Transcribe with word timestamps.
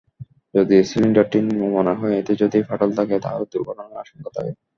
যদি 0.53 0.75
সিলিন্ডারটি 0.89 1.37
নিম্নমানের 1.47 1.97
হয়, 2.01 2.15
এতে 2.17 2.33
যদি 2.41 2.57
ফাটল 2.67 2.89
থাকে, 2.99 3.15
তাহলে 3.23 3.45
দুর্ঘটনার 3.51 4.01
আশঙ্কা 4.03 4.29
থাকে। 4.35 4.51